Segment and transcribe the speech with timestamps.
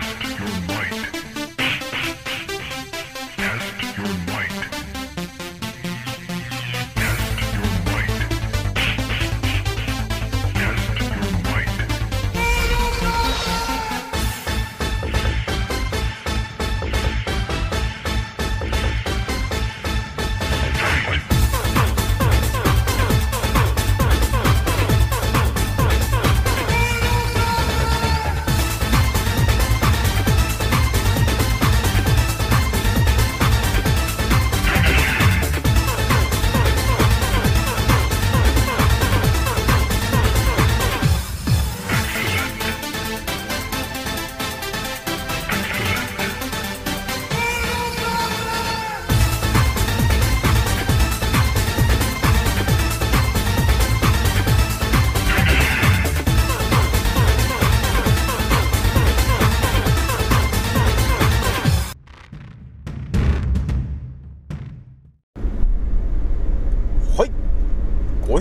[0.00, 1.33] Test your might.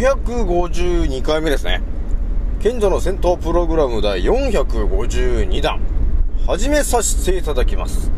[0.04, 1.82] 552回目ですね。
[2.62, 5.80] 賢者の戦闘プログラム第452弾。
[6.46, 8.12] 始めさせていただきます。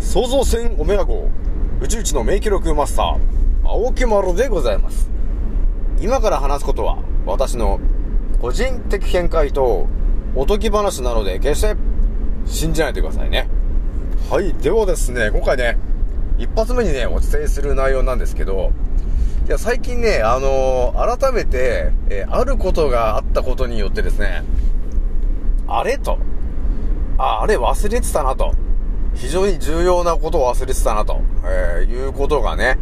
[0.00, 1.30] 創造船オメガ号、
[1.80, 3.18] 宇宙一の名記録マスター、
[3.66, 5.08] 青木丸でございます。
[5.98, 7.80] 今から話すことは、私の
[8.42, 9.86] 個人的見解と
[10.36, 11.74] おとぎ話なので、決して
[12.44, 13.48] 信じないでくださいね。
[14.28, 14.52] はい。
[14.52, 15.78] ではですね、今回ね、
[16.36, 18.72] 一発目にね、お伝えする内容なんですけど、
[19.46, 24.42] いや、最近ね、あのー改めて、えーあることがあったことによってですね、
[25.68, 26.18] あれと、
[27.18, 28.54] あ、あれ忘れてたなと、
[29.14, 32.78] 非常に重要なことを忘れてたなと、えーいうことがね、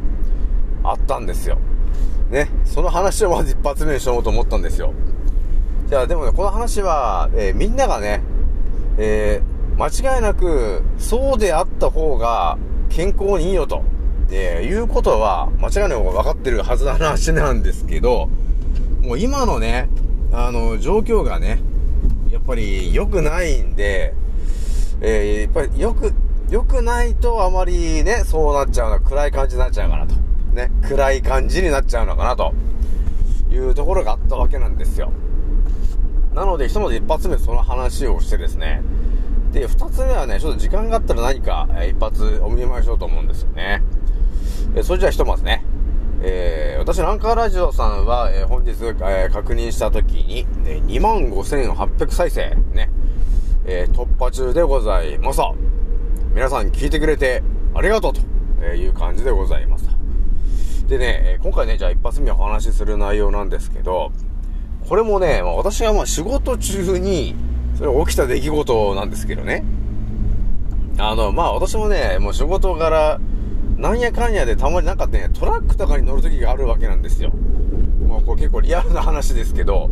[0.85, 1.59] あったんですよ。
[2.31, 4.95] ね、その話をまず一発目にしようと思ったんですよ。
[5.89, 8.23] じゃあでもね、この話は、えみんながね、
[8.99, 9.43] え
[9.77, 12.57] 間違いなく、そうであった方が
[12.89, 13.83] 健康にいいよと、
[14.35, 18.29] えーいうことは、間違いなく分かってるはずな話なんですけど、
[19.03, 19.89] もう今のね、
[20.33, 21.61] あの、状況がね、
[22.31, 24.15] やっぱり良くないんで、
[25.03, 26.13] えーやっぱり良く、
[26.51, 30.15] 良くないとあまりね、そうなっちゃうの暗い感じになっちゃうかなと。
[30.55, 32.53] ね、暗い感じになっちゃうのかなと
[33.51, 35.13] いうところがあったわけなんですよ。
[36.35, 38.83] なので、ひとまず一発目その話をしてですね、
[39.53, 43.83] で、二つ目はね、ちょっと時間があったら何か、え一発お見舞いしようと思うんですよね。
[44.75, 45.65] えそれじゃあひとまずね、
[46.23, 52.91] えー私のアンカーラジオさんは、えー本日、えー確認したときに、えー25,800再生、ね、
[53.65, 55.41] え突破中でございます。
[56.35, 57.43] 皆さん聞いてくれて
[57.75, 58.21] ありがとうと
[58.75, 59.89] いう感じでございます。
[60.89, 64.13] でね、今回ね、じゃあ一発目お話しする内容なんですけど、
[64.89, 67.35] これもね、私がまあ仕事中に、
[67.77, 69.65] それ起きた出来事なんですけどね。
[70.99, 73.21] あの、まあ私もね、もう仕事柄、
[73.83, 77.31] なんやかんやでたまになんかね、トラックとかに乗る時があるわけなんですよ。
[78.07, 79.91] もうこれ結構リアルな話ですけど、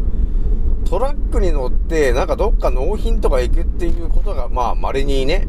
[0.88, 5.48] トラックに乗って、なんかどっか納品とか行くっていうことが、まあ稀にね、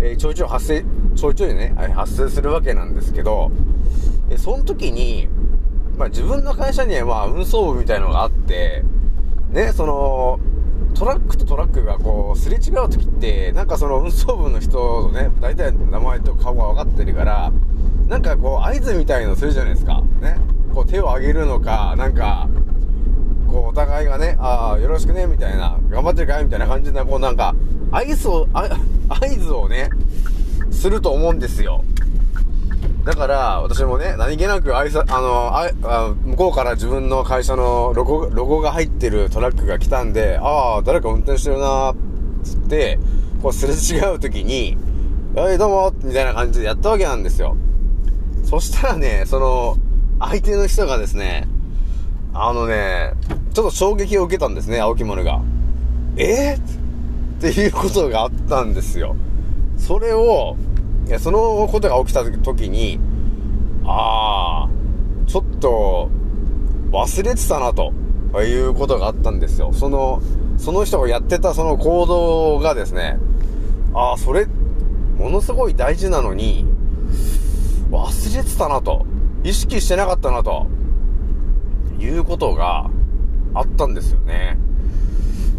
[0.00, 0.84] えーちょいちょい発生、
[1.16, 3.50] ちょいちょいね、はい発生するわけなんですけど、
[4.30, 5.26] えその時に、
[5.98, 8.84] まあ自分の会社にはまあ運送部みたいのがあって、
[9.50, 10.38] ね、その、
[10.98, 17.52] トラックとトラックがこう、すれ違う時って、なんかその運送部の人とね、大体名前と顔が分かってるから、
[18.08, 20.02] なんかこう、合図みたいのするじゃないですか。
[20.22, 20.38] ね。
[20.72, 22.48] こう手を挙げるのか、なんか、
[23.46, 26.44] こう、お互いがね、ああ、よろしくね、みたいな、頑張ってるかい？
[26.44, 27.54] みたいな感じで、こうなんか、
[27.90, 28.66] 合図を、合
[29.38, 29.90] 図をね、
[30.70, 31.84] すると思うんですよ。
[33.06, 41.94] だから、私もね、何気なく挨拶、あの、ああ向こうから自分の会社のロゴ、ロゴが入ってるトラックが来たんで、ああ、誰か運転してるな
[42.42, 42.98] つって、
[43.40, 44.76] こうすれ違う時に、
[45.36, 47.56] はい、どうもみたいな感じでやったわけなんですよ。
[48.42, 49.76] そしたらね、その、
[50.18, 51.46] 相手の人がですね、
[52.34, 53.12] あのね、
[53.54, 55.40] ちょっと衝撃を受けたんですね、青木丸が。
[56.16, 56.60] えー、
[57.38, 59.14] っていうことがあったんですよ。
[59.78, 60.56] それを、
[61.06, 62.98] いや、そのことが起きた時に、
[63.84, 64.68] ああ、
[65.26, 66.10] ちょっと、
[66.90, 67.92] 忘れてたな、と
[68.42, 69.72] いうことがあったんですよ。
[69.72, 70.20] その、
[70.58, 73.18] その人がやってたその行動がですね、
[73.94, 74.46] ああ、それ、
[75.16, 76.66] ものすごい大事なのに、
[77.90, 79.06] 忘れてたなと、
[79.44, 80.66] 意識してなかったなと、
[82.00, 82.90] いうことが
[83.54, 84.58] あったんですよね。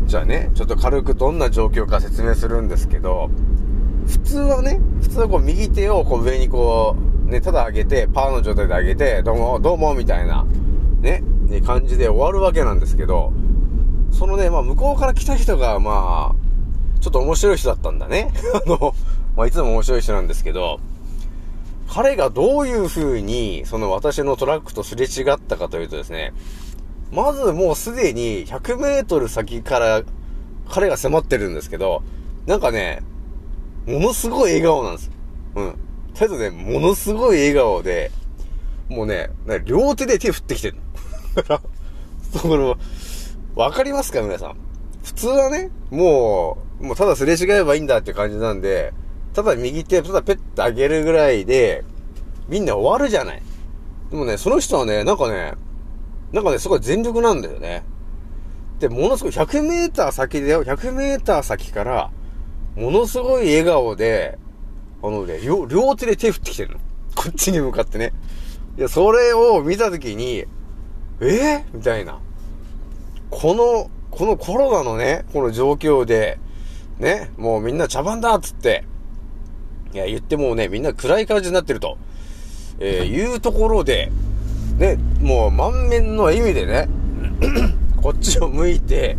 [0.06, 3.30] じゃあね、ちょっと軽くどんな状況か説明するんですけど、
[4.08, 6.96] 普通はね、普通はこう右手をこう上にこ
[7.28, 10.46] う、ね、ただ上げて、パーの状態で上げて、どうも、どうも、みたいな、
[11.02, 11.24] ね、
[11.66, 13.34] 感じで終わるわけなんですけど、
[14.12, 18.32] そのね、まあ向こうから来た人が、まあ、ちょっと面白い人だったんだね。
[18.66, 18.96] あの、
[19.36, 20.80] まあ、いつも面白い人なんですけど、
[21.90, 26.34] 彼がどういう風に、その私のトラックとすれ違ったかというとですね、
[27.12, 30.04] まずもうすでに100メートル先から
[30.70, 32.04] 彼が迫ってるんですけど、
[32.46, 33.02] なんかね、
[33.88, 35.12] ものすごい笑顔なんです。
[35.56, 35.72] うん。
[35.72, 35.80] とり
[36.22, 38.12] あえずね、ものすごい笑顔で、
[38.90, 39.30] もうね、
[39.66, 40.82] 両手で手振ってきてるの。
[41.36, 41.62] だから、
[42.42, 42.78] その、
[43.56, 44.58] わかりますか皆さん。
[45.04, 48.94] 普通はね、もう、もうただすれ違えばいいんだって感じなんで、
[49.34, 51.86] ただ右手、ただペッて上げるぐらいで、
[52.50, 53.42] みんな終わるじゃない。
[54.12, 55.54] でもね、その人はね、なんかね、
[56.34, 57.84] なんかね、すごい全力なんだよね。
[58.80, 60.64] で、ものすごい、100メーター先だよ。
[60.64, 62.12] 100メーター先から、
[62.78, 64.38] ものすごい笑顔で、
[65.02, 66.80] あのね、両、両手で手振ってきてるの。
[67.16, 68.14] こっちに向かってね。
[68.78, 70.46] いや、それを見たときに、
[71.20, 71.26] え？
[71.26, 72.20] ー、みたいな。
[73.32, 76.38] この、このコロナのね、この状況で、
[77.00, 78.86] ね、もうみんな茶番だっつって、
[79.94, 81.98] いや、言ってもうね、みんな暗い感じになってると、
[82.80, 84.12] えー、 いうところで、
[84.78, 86.88] ね、もう満面の笑みでね、
[88.02, 89.18] こっちを向いて、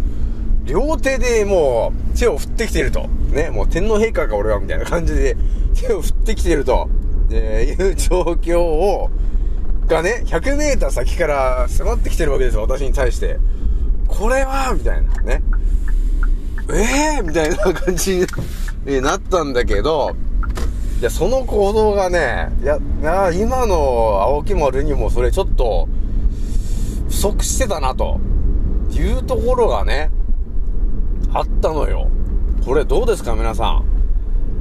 [0.68, 3.08] 両手でもう手を振ってきてると。
[3.32, 5.36] ね、もう天皇陛下が俺はみたいな感じで
[5.74, 6.88] 手を振ってきてると、
[7.30, 9.10] えー、いう状況を、
[9.86, 13.38] がね、100メーター先から迫ってきてるわけですよ、私に対して。
[14.06, 15.42] これはみたいなね。
[16.70, 18.26] ええー、みたいな感じ
[18.84, 20.14] になったんだけど、
[21.00, 22.78] いや、その行動がね、いや、
[23.32, 25.88] 今の青木丸にもそれちょっと、
[27.08, 28.20] 不足してたなと、
[28.90, 30.10] いうところがね、
[31.38, 32.08] あったのよ。
[32.64, 33.84] これどうですか皆さん。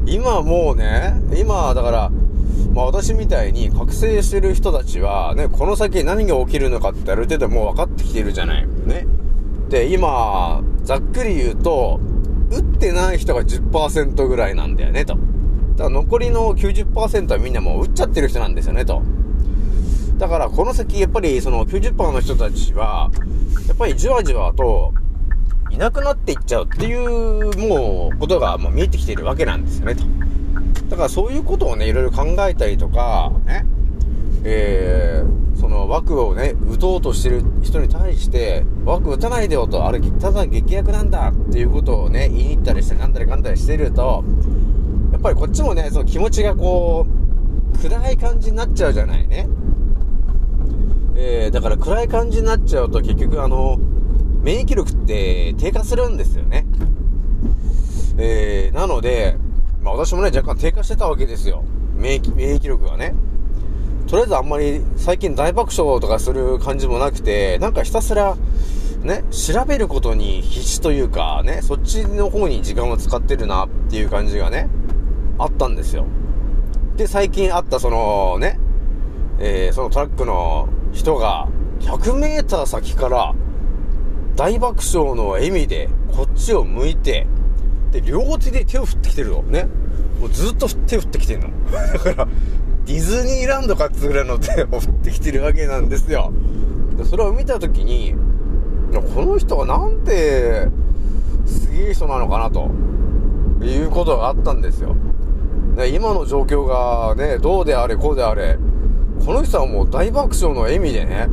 [0.06, 2.12] 今もうね、今だから、
[2.72, 8.68] まあ私みたいに覚醒してる人たちはね、この先何が起きるのかってある程度もう分かってきてるじゃない。
[8.86, 9.08] ね。
[9.70, 12.00] で、今、ざっくり言うと、
[12.52, 15.16] 打ってない人が10%ぐらいなんだよね、と。
[15.16, 19.02] だから残りの90%はみんなもう打っちゃってる人なんですよね、と。
[20.20, 23.10] だからこの先、やっぱりその90%の人たちは、
[23.68, 24.94] やっぱりじわじわと、
[25.70, 30.04] いなくなっていっちゃうっていう、もう、ことがもう見えてきているわけなんですよね、と。
[30.90, 33.66] だからそういうことをね、いろいろ考えたりとか、ね、
[34.44, 44.24] えー、その枠をね、打とうとしてる人に対して、枠打たないでよと、あれ、ただ劇薬なんだっていうことをね、言いに行ったりして、なんだりかんだりしてると、
[45.12, 47.18] やっぱりこっちもね、その気持ちがこう、
[47.80, 49.48] 暗い感じになっちゃうじゃないね。
[51.16, 53.78] えー、だから暗い感じになっちゃうと結局あの、
[54.48, 56.66] 免疫力って低下するんですよね。
[58.18, 59.36] えー、なので、
[59.82, 61.66] まあ私もね、若干低下してたわけですよ。
[61.98, 63.14] 免疫、免疫力がね。
[64.08, 68.38] とりあえずあんまり最近大爆笑とかする感じもなくて、なんかひたすら、
[69.02, 74.70] ね、調べることに必死というか、ね、そっちの方に時間を使ってるなっていう感じがね、
[75.40, 76.06] あったんですよ。
[76.96, 78.62] で、最近あったそのね、
[79.40, 81.50] えー、そのトラックの人が
[81.82, 83.36] 100メーター先から
[84.38, 87.26] 大爆笑の笑みでこっちを向いて、
[87.92, 89.42] で、両手で手を振ってきてるの。
[89.42, 89.68] ね。
[90.22, 91.50] もうずっと手振ってきてるの。
[91.72, 92.28] だから、
[92.86, 96.32] ディズニーランドかっつうぐらいの手を 振ってきてるわけなんですよ。
[96.98, 98.16] でそれを見たときに、
[99.16, 100.68] この人はなんて、
[101.48, 102.70] すげえ人なのかなと、
[103.66, 104.96] いうことがあったんですよ。
[105.76, 108.60] で今の状況がね、どうであれこうであれ、
[109.26, 111.28] この人はもう大爆笑の笑みでね、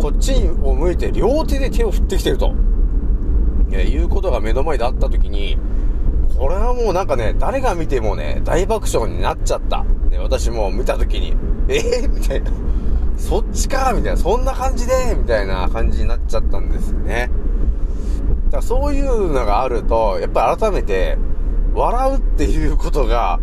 [0.00, 2.54] こっちを向いて両手で手を振ってきてると、
[3.72, 5.58] えいうことが目の前であった時に、
[6.38, 9.84] これはもうなんかね、誰が見てもね、大爆笑になっちゃった。
[10.10, 11.34] ね、私も見た時に、
[11.68, 12.06] え？
[12.06, 12.50] ー、みたいな。
[13.16, 14.16] そっちかみたいな。
[14.16, 14.92] そんな感じで？
[15.16, 17.30] みたいな感じになっちゃったんですよね。
[18.46, 21.16] だからそういうのがあると、やっぱり改めて、
[21.74, 23.40] 笑うっていうことが、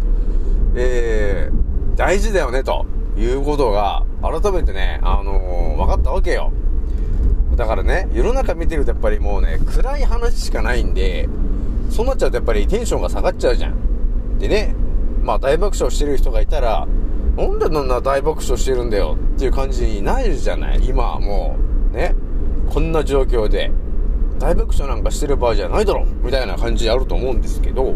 [0.75, 2.85] えー、大事だよね、と
[3.17, 6.51] いうことが、改めてね、あのー、分かったわけよ。
[7.57, 11.29] だからね、世の中見てるとやっぱりもうね、暗い話しかないんで、
[11.89, 14.39] そうなっちゃうとやっぱりテンションが下がっちゃうじゃん。
[14.39, 14.73] でね、
[15.21, 16.87] まあ大爆笑してる人がいたら、
[17.35, 20.85] なんでそんな大爆笑してるんだよっていう感じになるじゃない？
[20.87, 21.57] 今はも
[21.91, 22.15] う、ね、
[22.69, 23.71] こんな状況で、
[24.39, 27.95] 大爆笑なんかしてる場合じゃないだろみたいな感じあると思うんですけど、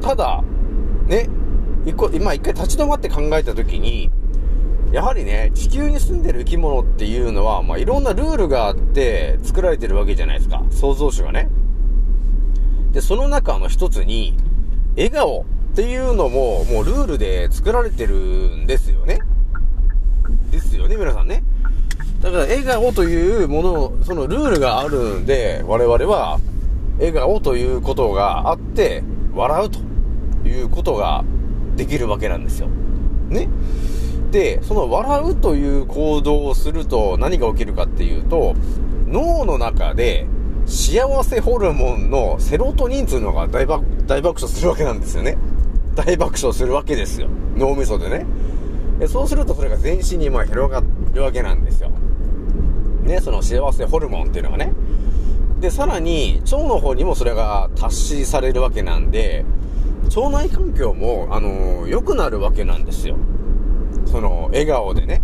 [0.00, 0.42] ただ、
[1.06, 1.28] ね、
[1.84, 4.10] 一個、今一回立ち止まって考えたときに、
[4.92, 10.62] やはりね、地球に住んでる生き物っていうのは、まあ、いろんなルールがあって作られてるわけじゃないですか。
[10.70, 11.48] 創造主がね。
[12.92, 14.36] で、その中の一つに、
[14.94, 19.20] 笑顔っていうのも、もうルールで作られてるんですよね。
[20.50, 21.42] ですよね、皆さんね。
[22.20, 26.38] だから、笑顔というもの、そのルールがあるんで、我々は、
[26.98, 29.02] 笑顔ということがあって、
[29.34, 29.78] 笑うと
[30.46, 31.24] いうことが
[31.76, 32.68] できるわけなんですよ。
[33.30, 33.48] ね。
[34.32, 38.54] で、その笑うという行動をすると何が起きるかっていうと、
[39.06, 40.26] 脳の中で
[40.66, 45.36] 幸せホルモンのセロトニンっていうのが大爆大爆笑するわけなんですよね。
[45.94, 47.28] 大爆笑するわけですよ。
[47.56, 48.24] 脳みそでね。
[48.98, 51.90] でそうするとそれが全身にまあ広がるわけなんですよ。
[53.02, 54.72] ね、その幸せホルモンっていうのがね。
[55.60, 59.44] で、さらに、腸の方にもそれが達しされるわけなんで、
[60.16, 63.16] 腸内環境も、あの良くなるわけなんですよ。
[64.12, 65.22] その、笑顔でね、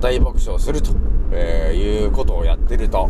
[0.00, 0.90] 大爆笑すると、
[1.30, 3.08] えーいうことをやってると。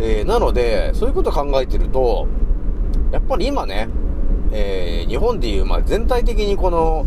[0.00, 2.26] えーなので、そういうことを考えてると、
[3.12, 3.88] やっぱり今ね、
[4.50, 7.06] えー日本でいう、まあ、全体的にこの、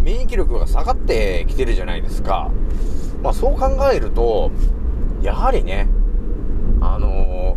[0.00, 2.52] 免疫力が下がってきてるじゃないですか。
[3.20, 4.52] まあ、そう考えると、
[5.22, 5.88] やはりね、
[6.80, 7.56] あの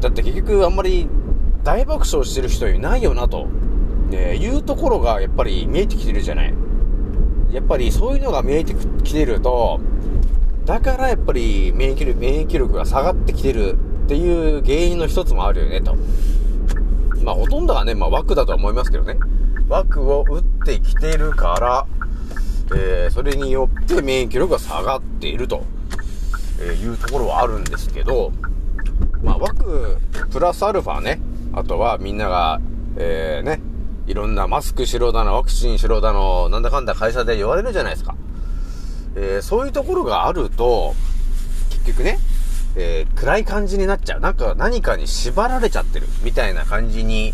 [0.00, 1.08] だって結局あんまり
[1.64, 3.48] 大爆笑してる人いないよなと、
[4.12, 6.54] えいうところがやっぱり見えてきてるじゃない。
[7.54, 9.80] やっぱりそういうのが見えてきてると、
[10.64, 15.94] だからやっぱり免疫力免疫力が下がってきてるっていう原因の一つもあるよねと。
[17.22, 19.16] まあほとんどはね、まあ枠だとは思いますけどね。
[19.68, 21.86] 枠を打ってきてるから、
[22.76, 25.64] えーそれによって免疫力が下がっていると、
[26.60, 28.32] えいうところはあるんですけど、
[29.22, 29.98] まあ枠
[30.32, 31.20] プラスアルファね、
[31.52, 32.60] あとはみんなが、
[32.96, 33.60] えーね、
[34.06, 38.14] いろんなマスクしろだの、ワクチンしろだの、なんだかんだ会社で言われるじゃないですか。
[39.16, 40.94] えーそういうところがあると、
[41.70, 42.18] 結局ね、
[42.76, 44.20] えー暗い感じになっちゃう。
[44.20, 46.06] なんか何かに縛られちゃってる。
[46.22, 47.32] みたいな感じに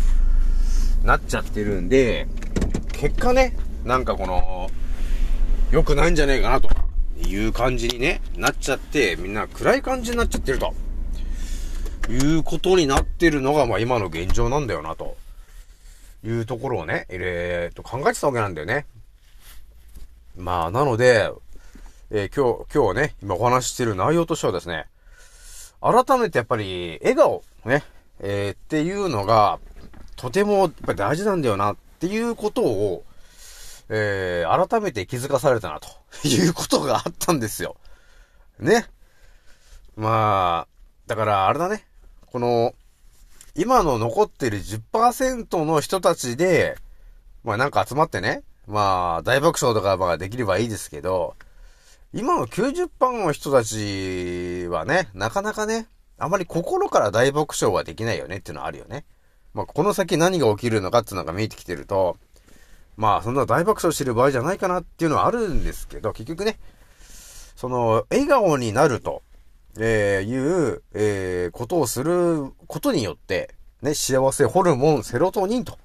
[1.03, 2.27] なっちゃってるんで、
[2.93, 4.69] 結果ね、なんかこの、
[5.71, 6.69] 良くないんじゃねえかなと
[7.17, 10.73] いう感じにね、なっちゃって、みんな暗い感じになっちゃってると。
[12.09, 15.17] いうことになってるのが、まあ今の現状なんだよな、と
[16.23, 18.85] いうところをね、えー、と考えてたわけなんだよね。
[20.37, 21.31] まあ、なので、
[22.09, 24.87] えー今日、今日ね、今お話ししてる内容としてはですね、
[25.81, 27.83] 改めてやっぱり、笑顔、ね、
[28.19, 29.59] えーっていうのが、
[30.15, 33.03] とてもやっぱり大事なんだよなっていうことを、
[33.89, 35.89] えー改めて気づかされたなと
[36.27, 37.75] いうことがあったんですよ。
[38.59, 38.85] ね。
[39.95, 40.67] まあ、
[41.07, 41.85] だからあれだね。
[42.27, 42.73] この、
[43.55, 46.77] 今の残ってる10%の人たちで、
[47.43, 51.35] まあなんか集まってね、まあ大爆笑とかまあできればいいですけど、
[52.13, 59.05] 今の90%の人たちはね、なかなかね、あまり心から大爆笑はできないよねっていうのはあるよね。
[59.53, 62.17] まあこの先何が起きるのかっていうのが見えてきてると、
[62.95, 66.57] まあそんな大爆笑してる場合じゃないかなっていうのはあるんですけど、結局ね、
[67.55, 69.23] その、笑顔になると、
[69.77, 75.77] えーいう、えーことをすることによって、ね、幸せホルモン、セロトニンと、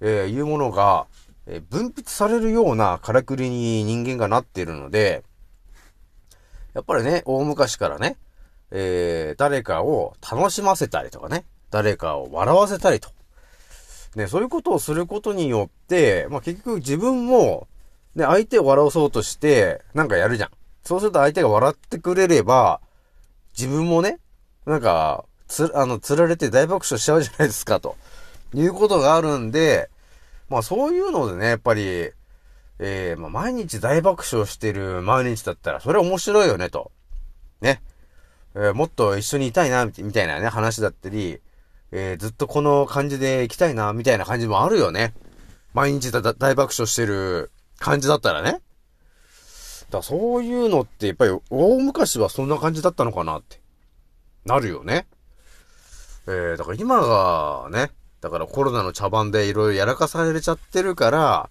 [0.00, 1.06] えーいうものが、
[1.46, 5.22] えー分泌されるようなからくりに人間がなっているので、
[6.74, 8.16] やっぱりね、大昔からね、
[8.70, 13.10] えー誰かを楽しませたりとかね、誰かを笑わせたりと。
[14.16, 17.68] ね、そういうことをすることによって、まあ、結局自分も、
[18.14, 20.50] ね、相手を笑わそうとして、なんかやるじゃん。
[20.82, 22.80] そうすると相手が笑ってくれれば、
[23.56, 24.18] 自分もね、
[24.66, 27.96] なんか、つ、あの、釣られて大爆笑しちゃうじゃないですか、と
[28.54, 29.88] いうことがあるんで、
[30.48, 32.10] まあそういうのでね、やっぱり、
[32.78, 36.92] えー、まあ毎日大爆笑してる毎日だったら、それ面白いよね、と。
[37.60, 37.82] ね。
[38.54, 41.40] えーもっと一緒にいたいな、みたいなね、話だったり、
[41.92, 45.14] えーずっとこの感じで行きたいな、みたいな感じもあるよね。
[45.72, 46.22] 毎日大
[46.54, 48.60] 爆笑してる感じだったらね。
[49.90, 53.60] だそういうのって、やっぱり大昔はそんな感じだったのかなって、
[54.44, 55.06] なるよね。
[56.26, 57.90] えー、だから今がね、
[58.20, 61.50] だからコロナの茶番でいろいろやらかされちゃってるから、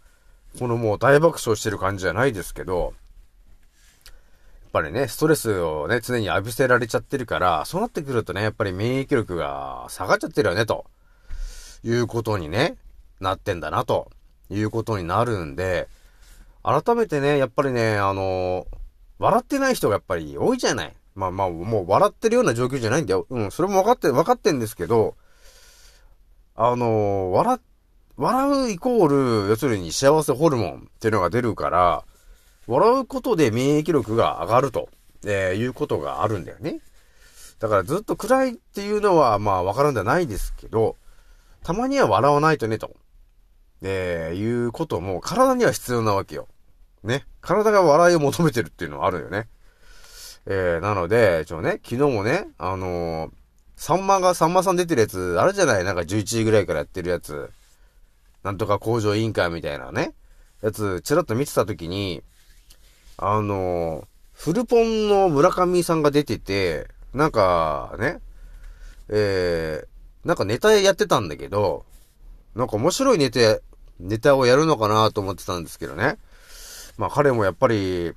[0.59, 2.93] このもう大爆笑してる感じじゃないですけど、
[4.05, 10.85] やっぱりね、ストレスをね、常に浴びせられちゃってるから、そうなってくるとね、やっぱり免疫力が下がっちゃってるよね、と
[11.85, 12.75] いうことにね、
[13.21, 14.11] なってんだな、と
[14.49, 15.87] いうことになるんで、
[16.65, 18.65] 改めてね、やっぱりね、あの
[19.19, 20.93] 笑ってない人がやっぱり多いじゃない。
[21.13, 23.27] まあまあ、もう笑ってるような状況じゃないんだよ。
[23.29, 25.15] うん、それも分かって、分かってんですけど、
[26.55, 27.59] あの笑、
[28.17, 32.03] 笑うイコール、要するに幸せホルモンっていうのが出るから、
[32.67, 34.89] 笑うことで免疫力が上がると、
[35.25, 36.79] えーいうことがあるんだよね。
[37.59, 40.97] だからずっと暗いっていうのは、まあ分からんではないですけど、
[41.63, 42.95] たまには笑わないとね、と、
[43.83, 46.47] えーいうことも体には必要なわけよ。
[47.05, 47.25] ね。
[47.41, 49.47] 体が笑いを求めてるっていうのはあるよね。
[50.47, 53.31] えー、なので、ちょね、昨日もね、あのー
[53.77, 55.83] さんまが、さんまさん出てるやつ、あるじゃない？
[55.83, 57.51] なんか11時ぐらいからやってるやつ。
[58.41, 60.13] なんとか工場委員会みたいなね。
[60.61, 62.23] やつ、ちらっと見てたときに、
[63.17, 68.19] あの、フルポンの村上さんが出てて、なんか、ね、
[69.09, 71.85] えー、なんかネタやってたんだけど、
[72.55, 73.59] なんか面白いネタ、
[73.99, 76.17] ネタをやるのかなと思ってたんですけどね。
[76.97, 78.13] まあ彼もやっぱり、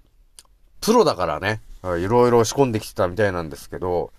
[0.81, 4.13] プロだからね、いろいろ仕込んできてたみたいなんですけど、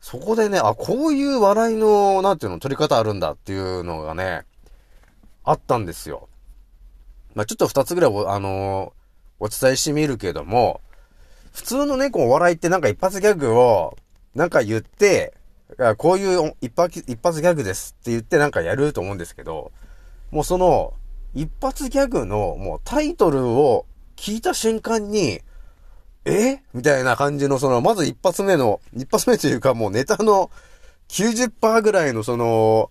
[0.00, 4.44] そこでね、あ、こういう笑いの、なんていうの、取り方あるんだっていうのがね、
[5.44, 6.28] あったんですよ。
[7.34, 10.80] まあちょっと二つぐらい、あのー、お伝えしてみるけども、
[11.52, 13.96] 普通のね、こう、お笑いってなんか一発ギャグを、
[14.34, 15.34] なんか言って、
[15.96, 19.72] こういう一発、一発ギャグですって言ってなんかやると思うんですけど、
[20.30, 20.92] もうその、
[21.36, 23.84] 一発ギャグのもうタイトルを
[24.16, 25.42] 聞いた瞬間に、
[26.24, 26.62] え？
[26.72, 30.50] みたいな感じのその、まず一発目の、一発目というかもうネタの
[31.08, 32.90] 90%ぐらいのその、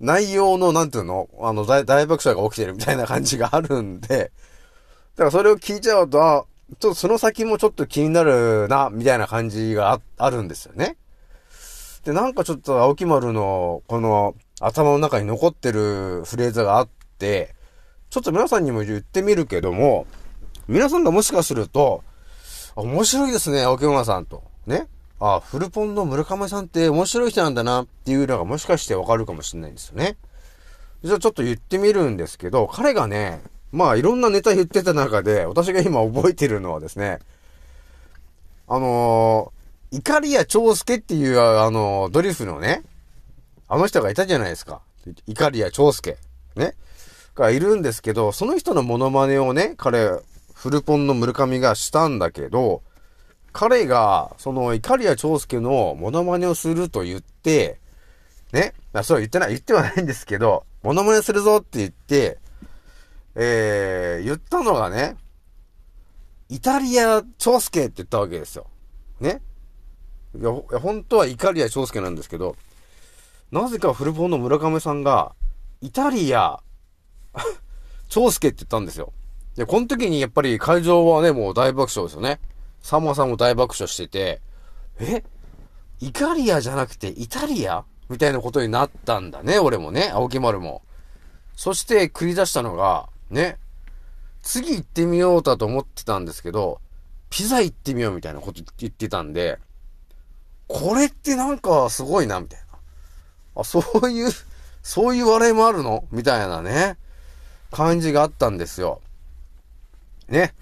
[0.00, 1.28] 内容の、なんていうの？
[1.40, 4.32] あの大、大爆笑が起きてるみたいな感じがあるんで、
[5.16, 6.46] だからそれを聞いちゃうと、あ、
[6.80, 10.96] ちょっとその先もちょっと気になるな、みたいな感じがああるんですよね。
[12.04, 16.88] で、なんかちょっと青木丸の、この、頭の中に残ってるフレーズがあっ
[17.18, 17.54] て、
[18.14, 20.06] ちょっと皆さんにも言ってみるけども、
[20.68, 22.04] 皆さんがもしかすると、
[22.76, 24.44] 面白いですね、青木村さんと。
[24.68, 24.86] ね。
[25.18, 30.16] あ、フルポンの村上さんって面白い人なんだなっていうのがもしかしてわかるかもしれないんですよね。
[31.02, 33.42] じゃあちょっと言ってみるんですけど、彼がね、
[33.72, 37.18] まあいろんなネタ言ってた中で、私が今覚えてるのはですね、
[38.68, 42.84] あのー、イカリア長介っていう、あのー、ドリフのね、
[43.66, 44.82] あの人がいたじゃないですか。
[45.26, 46.16] イカリア長介。
[46.54, 46.76] ね。
[47.34, 50.10] がいるんですけど、その人のモノマネをね、彼、
[50.54, 52.82] フルポンの村上がしたんだけど、
[53.52, 57.78] 彼が、その、イカリア長介のモノマネをすると言って、
[58.52, 62.38] ね、あそう言ってない、言ってはないんですけど、モノマネするぞって言って、
[63.34, 65.16] えー、言ったのがね、
[66.48, 68.66] イタリア長介って言ったわけですよ。
[69.20, 69.40] ね。
[70.38, 72.56] いや、本当はイカリア長介なんですけど、
[73.50, 75.34] なぜかフルポンの村上さんが、
[75.80, 76.60] イタリア、
[78.08, 79.12] 長介って言ったんですよ。
[79.56, 82.40] で、この時にやっぱり会場はね、もう大爆笑ですよね。
[82.80, 84.40] サンマさんも大爆笑してて、
[84.98, 85.24] え？
[86.00, 87.84] イカリアじゃなくてイタリア？
[88.08, 90.82] みたいなことになったんだね、俺もね、青木丸も。
[91.56, 93.58] そして繰り出したのが、ね、
[94.42, 96.80] 次行ってみようだと思ってたんですけど、
[97.30, 99.58] ピザ行ってみようみたいなこと言ってたんで、
[100.66, 102.66] これってなんかすごいな、みたいな。
[103.62, 104.30] あ、そういう、
[104.82, 106.04] そういう笑いもあるの？
[106.10, 106.98] みたいなね、
[107.74, 109.00] 感じがあったんですよ。
[110.28, 110.54] ね。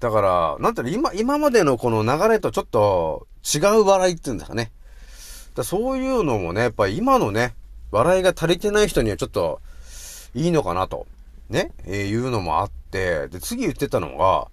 [0.00, 4.70] だから、なんていうの、今、今までのこの流れとちょっと違う笑いっていうんですかね。
[5.54, 7.54] だそういうのもね、やっぱり今のね、
[7.90, 9.60] 笑いが足りてない人にはちょっと
[10.34, 11.06] いいのかなと、
[11.48, 14.48] ね、えー、いうのもあって、で、次言ってたのが、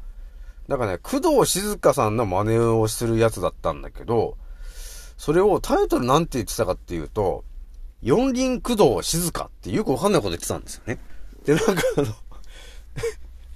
[0.67, 4.37] なんかね、工藤静香さんの真似をするやつだったんだけど、
[5.17, 7.43] それをタイトルなんて言ってたかっていうと、
[8.01, 10.97] 四輪工藤静香ってよくわかんないこと言ってたんですよね。
[11.45, 12.07] で、なんかあの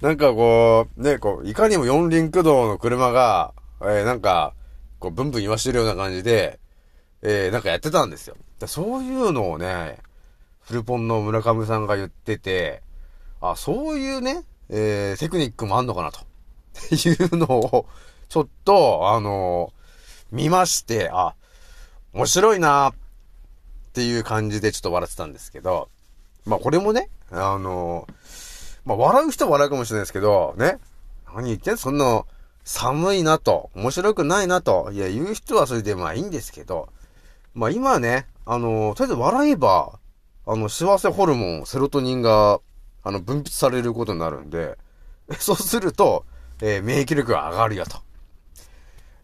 [0.00, 4.54] なんかこう、ね、こう、いかにも四輪駆動の車が、えー、なんか、
[4.98, 6.58] こう、ブンブン言わしてるような感じで、
[7.22, 8.36] えー、なんかやってたんですよ。
[8.66, 9.98] そういうのをね、
[10.60, 12.82] フルポンの村上さんが言ってて、
[13.40, 16.20] あ、そういうね、えー、テクニックもあんのかなと。
[16.94, 17.86] いうのを、
[18.28, 21.34] ちょっと、あのー、見まして、あ、
[22.12, 22.94] 面白いなっ
[23.92, 25.88] ていう感じでちょっと笑ってたんですけど、
[26.44, 28.06] まあこれもね、あの
[28.84, 30.78] まあ、笑う人は笑うかもしれないですけど、ね。
[31.34, 32.24] 何言ってんそんな、
[32.64, 36.88] 寒いなと、面白くないなと、いや、言う人はそれでまあいいんですけど、
[37.54, 39.98] まあ今ね、あの、とりあえず笑えば、
[40.46, 42.60] あの、幸せホルモン、セロトニンが、
[43.02, 44.78] あの、分泌されることになるんで、
[45.38, 46.24] そうすると、
[46.60, 47.98] えー、免疫力が上がるよと。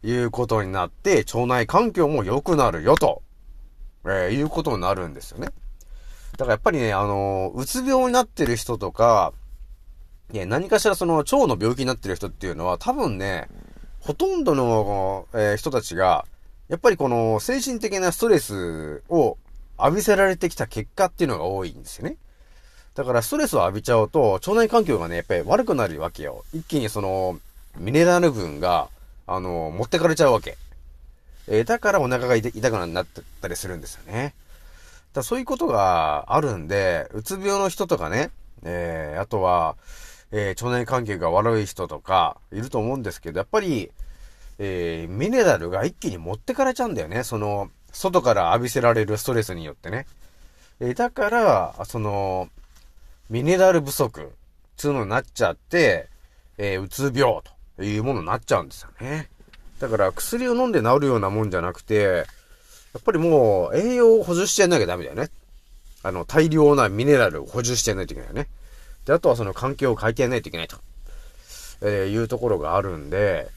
[0.02, 3.22] いうことになって、腸内環境も良くなるよと、
[4.04, 5.48] えー、いうことになるんですよね。
[6.36, 9.32] だからやっぱりね、あのうつ病になってる人とか、
[10.32, 13.48] いや、何かしらその腸の病気になってる人っていうのは多分ね、
[14.00, 16.26] ほとんどの、えー、人たちが、
[16.68, 19.38] やっぱりこの精神的なストレスを
[19.78, 22.16] 浴びせられてきた結果っていうのが多いんですよね。
[22.94, 26.44] だからストレスを浴びちゃうと、腸内環境がね、やっぱり悪くなるわけよ。
[26.52, 27.38] 一気にその、
[27.78, 28.88] ミネラル分が、
[29.26, 30.56] あの、持ってかれちゃうわけ。
[31.48, 33.06] えー、だからお腹が痛くなっ
[33.40, 34.34] たりするんですよね。
[35.16, 38.30] だそういうことがあるんで、うつ病の人とかね、
[38.62, 39.76] えー、あとは、
[40.30, 43.90] えー、腸内関係が悪い人とか、いると思うんですけど、やっぱり、
[44.58, 47.24] えー、ミネラルが一気に持ってかれちゃうんだよね。
[47.24, 50.06] その、外から浴びせられるストレスによってね。
[50.80, 52.48] えーだから、その、
[53.30, 54.32] ミネラル不足、
[54.76, 56.08] つうのになっちゃって、
[56.58, 57.40] えーうつ病
[57.76, 59.30] というものになっちゃうんですよね。
[59.80, 62.26] だから、薬を飲んで治るようなもんじゃなくて、
[62.96, 65.28] やっぱりもう、栄養を補充してやんなきゃダメだよね。
[66.02, 68.48] あの、大量なミネラルを補充してやんないといけないよね。
[69.04, 70.78] で、あとはその環境を変えてやんないといけないと、
[71.82, 73.48] えーいうところがあるんで、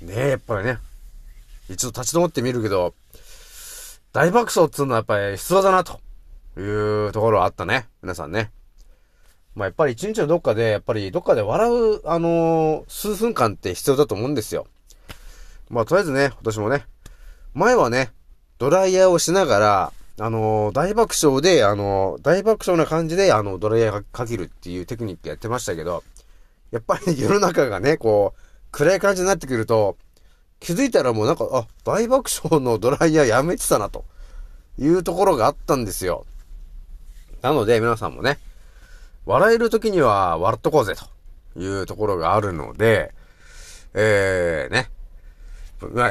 [0.00, 0.78] ねえ、やっぱりね、
[1.68, 2.94] 一度立ち止まってみるけど、
[4.12, 6.00] 大爆笑っつうのはやっぱり必要だな、と
[6.58, 7.86] いうところはあったね。
[8.02, 8.50] 皆さんね。
[9.54, 14.66] まあやっぱり一日のどっかで、やっぱりどっかで笑う、あのー数分間って必要だと思うんですよ。
[15.70, 16.86] まあとりあえずね、私もね、
[17.54, 18.10] 前はね、
[18.58, 26.04] ドライヤーをしながら、あの大爆笑で、あの大爆笑な感じで、あの、ドライヤーかけるっていうテクニックやってましたけど、
[26.70, 28.40] やっぱり 世の中がね、こう、
[28.70, 29.96] 暗い感じになってくると、
[30.60, 34.04] 気づいたらもうなんか、あ、大爆笑のドライヤーやめてたな、と
[34.78, 36.24] いうところがあったんですよ。
[37.42, 38.38] なので、皆さんもね、
[39.26, 43.14] 笑える時には笑っとこうぜ、というところがあるので、
[43.94, 44.90] えー、ね。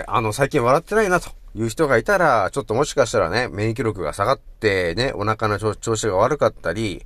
[0.08, 7.06] あの、最近笑ってないな、という人がいたら、ちょっともしかしたらね、免疫力が下がって、ね、お腹の調子が悪かったり、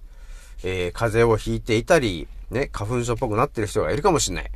[0.63, 4.51] えー、風邪をひいていたり、ね、花粉症っぽくなってる人がいるかもしれない。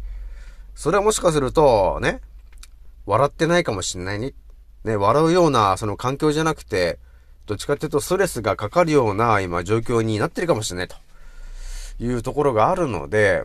[0.75, 2.21] それはもしかすると、ね、
[3.05, 4.33] 笑ってないかもしれないね。
[4.83, 6.97] ね、笑うような、その環境じゃなくて、
[7.45, 10.95] どっちかっていうとストレスがかかるような今状況になってるかもしれないと
[11.99, 13.43] いうところがあるので、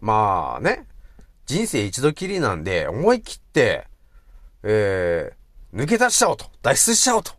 [0.00, 0.86] まあね、
[1.46, 3.86] 人生一度きりなんで思い切って、
[4.62, 5.41] えー、
[5.74, 7.34] 抜け出しちゃおうと、脱出しちゃおうとっ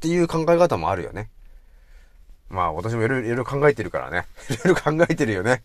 [0.00, 1.30] ていう考え方もあるよね。
[2.48, 4.26] まあ私もいろいろ考えてるからね。
[4.50, 5.62] いろいろ考えてるよね。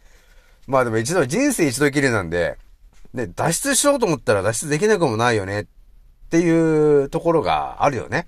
[0.68, 2.58] まあでも一度、人生一度きりなんで、
[3.14, 5.66] ね、脱出しようと思ったら脱出できなくもないよねっ
[6.30, 8.28] ていうところがあるよね。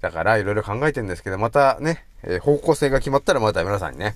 [0.00, 4.14] だからいろいろ考えてるんですけど、またね、え方向性が決まったらまた皆さんにね、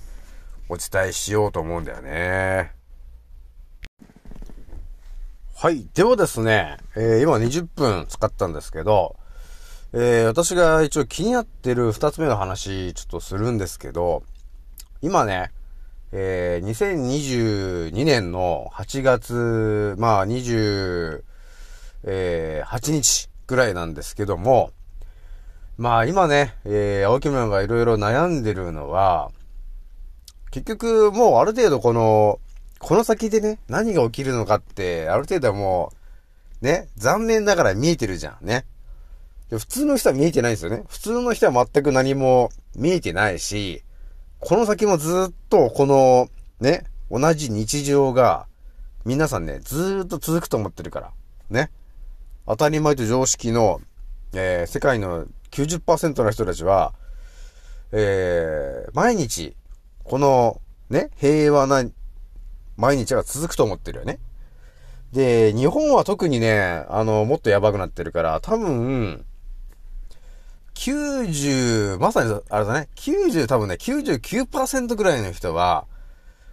[0.69, 2.76] お伝えしようと思うんだよね。
[5.59, 5.87] はい。
[5.95, 9.15] ではですね、えー今20分使ったんですけど、
[9.91, 14.21] えー私が一応気になってる二つ目の話、ちょっとするんですけど、
[15.01, 15.51] 今ね、
[16.11, 21.23] えー2022年の8月、まあ28
[22.91, 24.69] 日ぐらいなんですけども、
[25.79, 29.31] まあ今ね、えー青木村がいろいろ悩んでるのは、
[30.51, 32.39] 結局もうある程度この、
[32.79, 35.91] この先でね、何が起きるのかって、ある程度はも
[36.61, 38.65] う、ね、残念ながら見えてるじゃん、ね。
[39.49, 40.83] 普通の人は見えてないんですよね。
[40.87, 43.83] 普通の人は全く何も見えてないし、
[44.39, 48.47] この先もずっとこの、ね、同じ日常が、
[49.05, 51.11] 皆さんね、ずっと続くと思ってるから。
[51.49, 51.71] ね。
[52.45, 53.81] 当たり前と常識の、
[54.33, 56.93] えー世界の90%の人たちは、
[57.93, 59.55] えー毎日、
[60.03, 61.89] この、ね、平和な
[62.77, 64.19] 毎日が続くと思ってるよね。
[65.11, 69.25] で、日本は特にね、あの、もっとやばくなってるから、多分、
[70.75, 75.85] 90、まさに、あれだね、90多分ね、99%ぐらいの人は、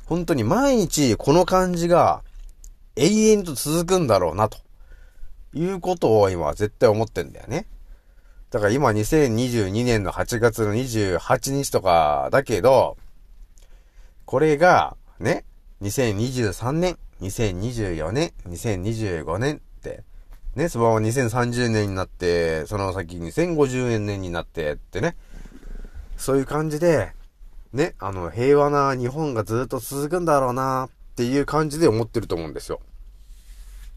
[0.06, 2.22] 本当に毎日この感じが
[2.96, 4.58] 永遠と続くんだろうな、と
[5.52, 7.66] いうことを今は絶対思ってんだよね。
[8.50, 12.96] だから今2022年の8月の28日とかだけど、
[14.24, 15.44] これが、ね、
[15.82, 20.04] 2023年、2024年、2025年って、
[20.54, 25.16] ね、そのまま2030年になって、その先2050年になってってね、
[26.16, 27.12] そういう感じで、
[27.72, 32.80] ね、あの、平和な日本がずっと続くんだろうなっていう感じで思ってると思うんですよ。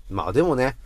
[0.09, 0.77] まあでもね、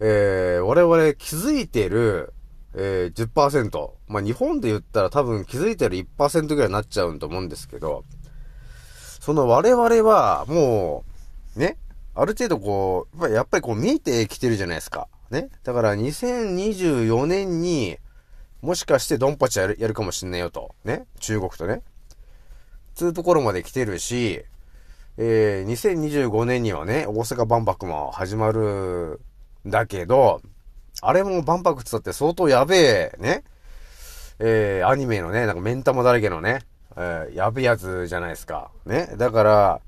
[0.00, 2.32] えー、我々気づいてる、
[2.74, 3.90] えー、10%。
[4.08, 8.04] まあ日本で言ったら多分気づいてる1%ぐらいになっちゃうと思うんですけど、
[9.20, 11.04] その我々はも
[11.56, 11.76] う、ね、
[12.14, 15.08] ある程度こう、やっぱりこう見えてきてるじゃないですか。
[15.30, 15.50] ね。
[15.62, 17.98] だから2024年に、
[18.62, 20.74] もしかしてドンパチやるやるかもしんないよと。
[20.84, 21.06] ね。
[21.20, 21.82] 中国とね。
[22.94, 24.42] つうところまで来てるし、
[25.16, 29.20] えー、2025年にはね、大阪万博も始まる
[29.66, 30.40] んだけど、
[31.02, 33.44] あれも万博って言ったって相当やべえ、ね。
[34.38, 36.60] えー、アニメのね、なんか目ん玉だらけのね、
[36.96, 38.70] えー、やべえやつじゃないですか。
[38.86, 39.14] ね。
[39.16, 39.80] だから、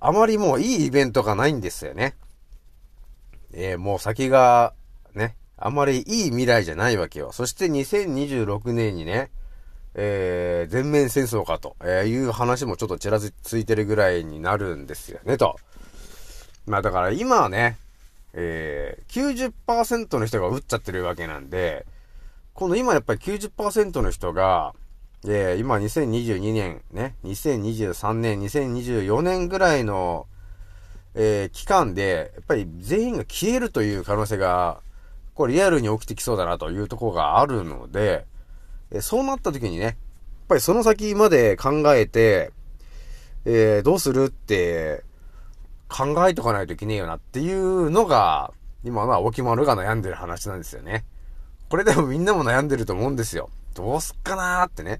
[0.00, 2.14] あまりもういいイベントがないんですよね。
[3.52, 4.74] えー、もう先が、
[5.14, 7.32] ね、あまりいい未来じゃないわけよ。
[7.32, 9.30] そして2026年にね、
[9.94, 15.56] えー、全面戦争かと、えいう話もちょっとちらついてるぐらいになるんですよね、と。
[16.66, 17.78] まあだから今はね、
[18.34, 21.86] えー、90%の人が打っちゃってるわけなんで、
[22.54, 24.74] この今やっぱり90%の人が、
[25.26, 30.26] えー、今2022年ね、2023年、2024年ぐらいの、
[31.14, 34.80] えー、期間で、やっぱり全員が消えるという可能性が、
[35.34, 38.26] これリアルに起きてきそうだなというところがあるので、
[38.92, 39.94] えー、そうなった時にね、やっ
[40.48, 42.52] ぱりその先まで考えて、
[43.44, 45.02] えー、どうするって
[45.88, 48.52] 考えとかないといけねえよなっていうのが、
[48.84, 51.04] 今は沖丸が悩んでる話なんですよね。
[51.68, 53.50] これでもみんなも悩んでると思うんですよ。
[53.78, 54.98] どうすっかなーってね。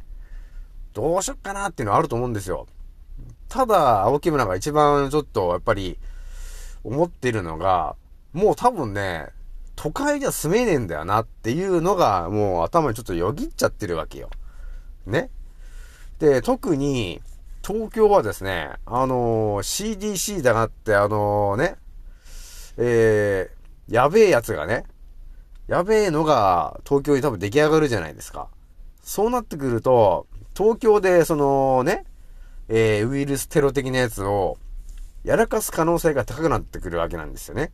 [0.95, 2.69] どうしよっかなーっていうのはあると思うんですよ。
[3.49, 5.99] ただ、青木村が一番ちょっと、やっぱり、
[6.85, 7.97] 思ってるのが、
[8.33, 9.31] もう多分ね、
[9.75, 14.31] 都会じゃ住めねえんだよなっていうのが、もう頭にちょっとよぎっちゃってるわけよ。
[15.07, 15.29] ね。
[16.21, 17.21] で、特に、
[17.67, 21.75] 東京はですね、あのー、CDC だなって、あのー、ね、
[22.77, 24.85] えー、やべえやつがね、
[25.67, 28.49] やべえのが東京に多分出来上がるじゃないですか。
[29.09, 32.05] そうなってくると、東京でそのね、
[32.69, 34.59] えー、ウイルステロ的なやつを
[35.25, 37.73] やらかす可能性が高くなってくるわけなんですよね。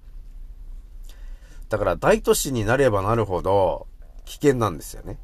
[1.68, 3.88] だから大都市になればなるほど
[4.26, 5.18] 危険なんですよね。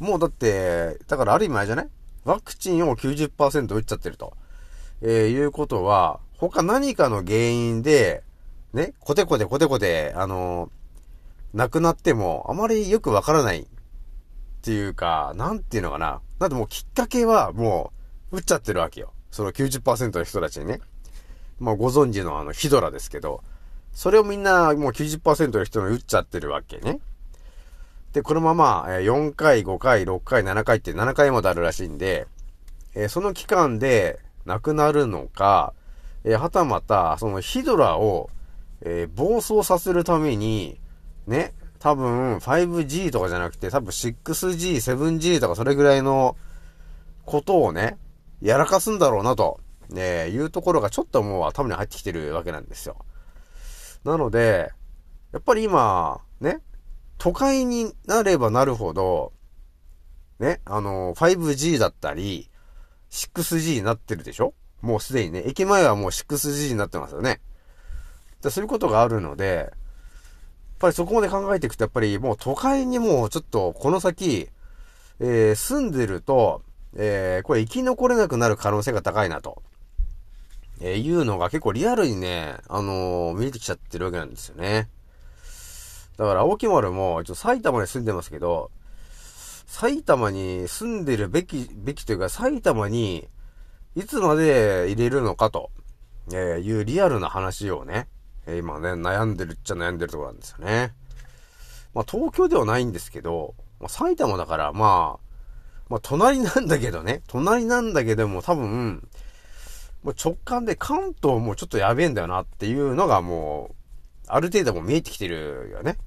[0.00, 1.88] もうだって、だからある意味あれじゃない？
[2.24, 4.32] ワクチンを90%打っちゃってると。
[5.02, 8.24] えー、いうことは、他何かの原因で、
[8.72, 13.68] ね、コテコテコテコテ、あのー、亡くなっても、あまりよくわからない
[14.58, 16.20] っていうか、なんていうのかな。
[16.40, 17.92] なんでもうきっかけはも
[18.32, 19.12] う、打っちゃってるわけよ。
[19.30, 20.80] その90%の人たちにね。
[21.58, 23.42] まあご存知のあのヒドラですけど、
[23.92, 27.00] それをみんなもう90%の人に打っちゃってるわけね。
[28.12, 32.26] で、このまま4回、5回、6回、7回って7回もあるらしいんで、
[32.94, 35.72] えその期間で亡くなるのか、
[36.24, 38.30] えはたまた、そのヒドラを、
[38.80, 40.80] え暴走させるために、
[41.26, 46.36] ね、多分 5G とかじゃなくて、多分 6G、7G とかそれぐらいの
[47.24, 47.98] ことをね、
[48.40, 49.60] やらかすんだろうなと、
[49.90, 52.96] ね、いうところがちょっともう頭に入ってきてるわけなんですよ。
[54.04, 54.72] なので、
[55.32, 56.60] やっぱり今、ね、
[57.18, 59.32] 都会になればなるほど、
[60.38, 62.50] ね、あの、5G だったり、
[63.10, 64.54] 6G になってるでしょ？
[64.80, 67.40] もうすでにね、駅前はもう 6G になってますよね。
[68.40, 69.72] そういうことがあるので、
[70.78, 74.48] ぱりそこまで考えていくと、やっぱりもう都会にもうちょっとこの先、
[75.20, 76.62] えー、住んでると、
[76.96, 79.62] えー、これ生き残れなくなる可能性が高いなと。
[80.80, 84.88] えー、いうのが結構リアルにね、あのー、見えてきちゃってるわけなんですよね。
[86.16, 88.70] だから、青木丸も、一応埼玉に住んでますけど、
[89.66, 93.28] 埼玉に住んでるべき、べきというか、埼玉に、
[93.94, 95.70] いつまで入れるのかと、
[96.32, 98.08] えいうリアルな話をね、
[98.48, 100.94] え今ね、悩んでるっちゃ悩んでるところなんですよね。
[101.94, 105.28] まあ、東京ではないんですけど、まあ、埼玉だから、まあ、
[105.90, 109.06] まあ、隣なんだけどね、隣なんだけども多分、
[110.02, 113.74] もう直感で関東もちょっとやべえんだよなっていうのがもう、
[114.28, 115.98] ある程度も見えてきてるよね。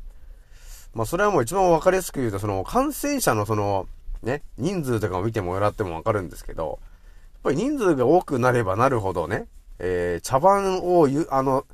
[0.95, 3.87] まあ、それはもう一番わかりやすく言うと、その、感染者のその、
[4.23, 6.79] ね、人数とかを見てもらってもわかるんですけど、
[7.33, 9.47] やっぱり人数が多くなればなるほどね、
[9.79, 11.65] えー、茶番を言う、あの、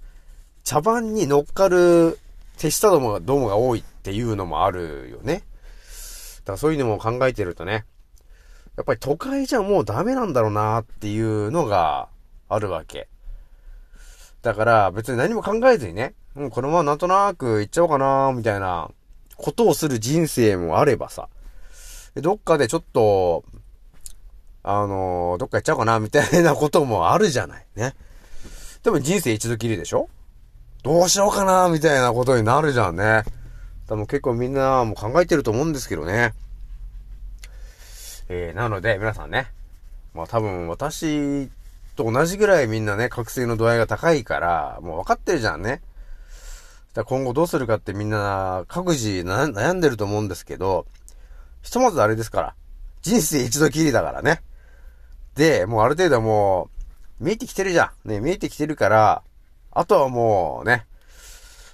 [0.68, 2.20] 茶番に乗っかる
[2.58, 5.36] 手下どもが、どもが多いっていうのもあるよね。
[5.36, 7.86] だからそういうのも考えてるとね、
[8.76, 12.10] やっぱり都会じゃもうダメなんだろうなっていうのが
[12.50, 13.08] あるわけ。
[14.42, 18.92] だから別に何も考えずにね、もうこのままなんとなく行っちゃおうかなみたいな
[19.38, 21.30] ことをする人生もあればさ、
[22.16, 23.46] どっかでちょっと、
[24.64, 27.96] あのー、どっか行っちゃおうかなみたいなこともあるじゃないね。
[28.84, 30.10] でも人生一度きりでしょ？
[30.88, 33.26] どうしようかな、みたいなことになるじゃんね。
[33.88, 36.34] 多分結構みんなも考えてると思うんですけどね。
[38.30, 39.52] えー、なので、皆さんね、
[40.14, 41.50] まあ多分私
[41.98, 45.82] と同じぐらいみんなね、覚醒の度合いが高いから、もう分かってるじゃんね。
[46.94, 50.86] だ今後どうするかってみんな各自悩んでると思うんですけど、
[51.64, 52.56] ひとまずあれですから。
[53.02, 54.42] 人生一度きりだからね。
[55.36, 56.70] で、もうある程度も
[57.20, 58.10] う、見えてきてるじゃん。
[58.10, 59.22] ね、見えてきてるから、
[59.78, 60.88] あとはもうね、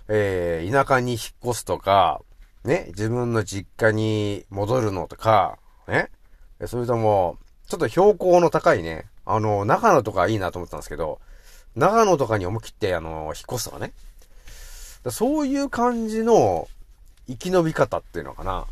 [0.10, 2.20] えー、田舎に引っ越すとか、
[2.66, 6.10] ね、自分の実家に戻るのとか、ね、
[6.66, 11.22] それとも、ちょっと標高の高いね、あの、長野とかいいなと思ったんですけど、
[11.78, 13.94] 長野とかに思い切って、あの、引っ越すとかね。
[15.10, 16.68] そういう感じの
[17.30, 18.52] 生き延び方っていうのかな。
[18.52, 18.68] だか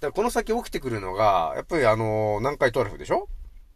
[0.00, 3.28] らこの先起きてくるのが、やっぱりあの、南海トラフでしょ？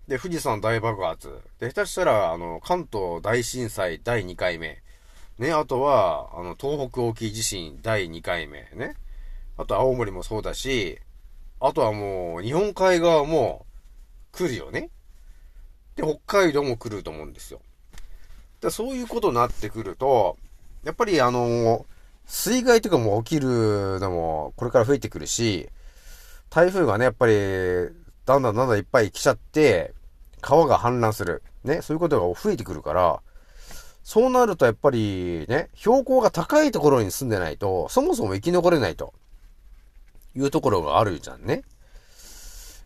[0.08, 1.42] で、富士山大爆発。
[1.60, 4.82] で、下手したら、あの、関東大震災第2回目。
[5.38, 8.96] ね、あとは、あの、東北沖地震第2回目ね。
[9.58, 10.98] あと青森もそうだし、
[11.60, 13.66] あとはもう、日本海側も
[14.32, 14.88] 来るよね。
[15.94, 17.60] で、北海道も来ると思うんですよ。
[18.60, 20.38] でそういうことになってくると、
[20.84, 21.84] やっぱりあの、
[22.24, 25.68] 水害とかも起きるのもこれから増えてくるし、
[26.48, 27.34] 台風がね、やっぱり、
[28.24, 29.94] だんだんだんだんいっぱい来ちゃって、
[30.40, 31.42] 川が氾濫する。
[31.64, 33.20] ね、そういうことが増えてくるから、
[34.02, 39.12] そうなるとやっぱりね、標高が高いところに住んでないと、そもそも生き残れないと。
[40.38, 41.62] いうところがあるじゃんね。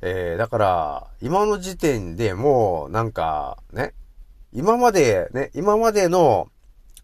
[0.01, 3.95] えー、だから、今の時点でもう、なんか、ね、
[4.53, 6.49] 今まで、ね、今までの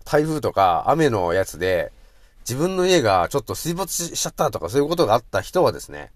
[0.04, 1.92] 台風とか雨のやつで、
[2.40, 6.10] 自分の家がちょっと水没しちゃったとかそういうことがあった人はですね、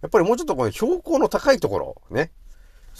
[0.00, 2.30] やっぱりもうちょっとこの標高の高いところ、ね、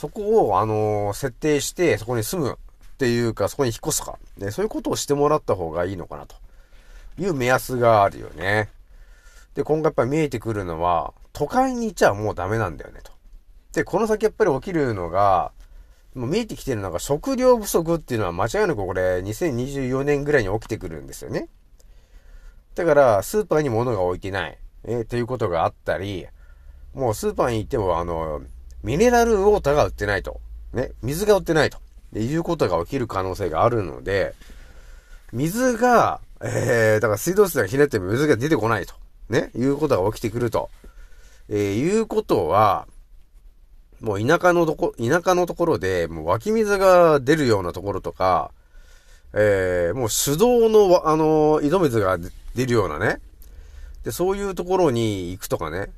[0.01, 6.37] そこを、あのー設定して、そこに住むっていうか、そこに引っ越すか、ね、そういうことをしてもらった方がいいのかなと
[7.19, 8.71] いう目安があるよね。
[9.55, 13.13] で、今後やっぱり見えてくるのは、都会にいちゃもうダメなんだよねと。
[13.75, 15.53] で、この先やっぱり起きるのが、
[16.15, 21.51] もう見えてきてるのが食料不足っていうのは間違いなくこれ2024年ぐらいに起きてくるんですよね。
[22.75, 26.27] だから、スーパーに物が置いてない、えーということがあったり、
[26.95, 28.41] もうスーパーに行ってもあの、
[28.83, 30.41] ミネラルウォーターが売ってないと。
[30.73, 31.79] ね、水が売ってないと。
[32.13, 34.35] でいうことが起きる可能性があるので、
[35.33, 38.95] 水が、えー、だから水道水がひねっても水が出てこないと。
[39.29, 40.71] ね、いうことが起きてくると。
[41.49, 42.87] えー、いうことは、
[44.01, 48.51] もう田舎のとこ、田舎のところで、もう湧き水が出るようなところとか、
[49.33, 52.19] えー、もう手動の、あの井戸水が
[52.55, 53.21] 出るようなね。
[54.03, 55.91] で、そういうところに行くとかね。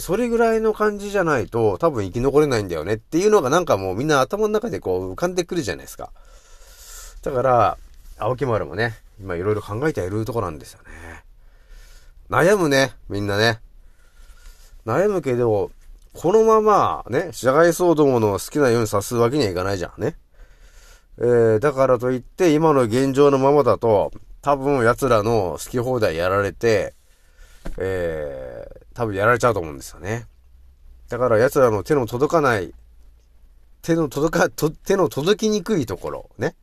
[0.00, 6.10] それぐらいの感じじゃないと多分生き残れないんだよねっていうのがなんかもうみんな頭の中でこう浮かんでくるじゃないですか。
[7.22, 7.78] だから、
[8.18, 11.24] 青木丸もね、今いろいろ考えているところなんですよね。
[12.30, 13.60] 悩むね、みんなね。
[14.86, 15.70] 悩むけど、
[16.14, 20.16] このままね、社外騒動の好きなようにさすわけにはいかないじゃんね。
[21.18, 26.94] えー、だからといって今の現状のままだと、多分奴らの好き放題やられて、
[27.78, 30.26] えー、多分やられちゃうと思うんですよね。
[31.08, 32.72] だから奴らの手の届かない、
[33.82, 36.54] 手の届か、と手の届きにくいところ、ね。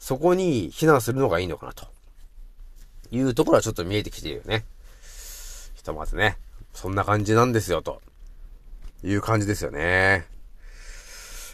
[0.00, 1.86] そこに避難するのがいいのかなと。
[3.12, 4.64] いうところはちょっと見えてきているよね。
[5.74, 6.38] ひとまずね、
[6.72, 8.00] そんな感じなんですよ、と
[9.04, 10.26] いう感じですよね。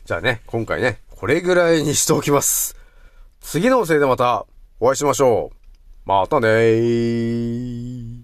[0.05, 2.77] じゃあね、今回ね、これぐらいにしておきます。
[3.41, 4.47] 次のせいでまた
[4.81, 6.09] お会いしましょう。
[6.09, 8.17] またねー。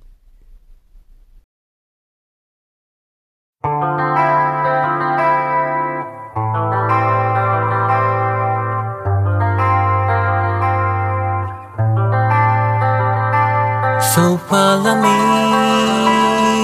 [14.15, 15.11] So follow me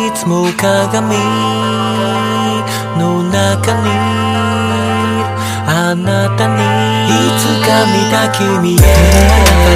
[0.06, 1.16] いつも鏡
[2.96, 3.90] の中に
[5.66, 6.54] あなたに
[7.10, 8.78] いつか見た君へ。
[8.78, 8.86] 中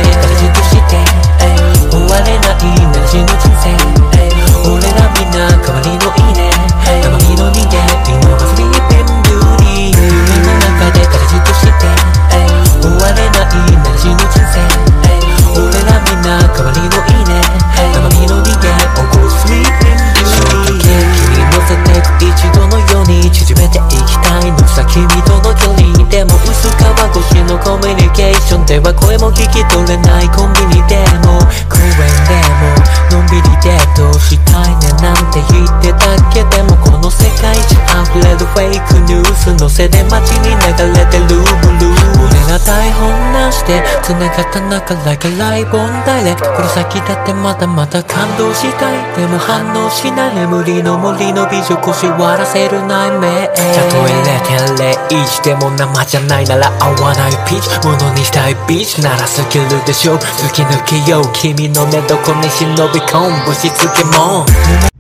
[0.05, 1.03] で形として
[1.91, 3.67] 終われないならしの人生。
[4.71, 6.34] 俺らみんな代わりのいい
[43.65, 49.17] しで繋がった中 like a live on direct この先だってまだまだ感動したい。
[49.17, 50.35] でも反応しない。
[50.35, 57.87] 眠りの森の美女腰割らせる内面たとえ0.01でも生じゃないなら合わないピーチ。
[57.87, 59.03] ものにしたいビーチ。
[59.03, 60.17] ならスキルでしょ。
[60.19, 61.25] 突き抜けよう。
[61.33, 63.47] 君の寝床に忍び込む。
[63.47, 64.94] ぶしつけもん。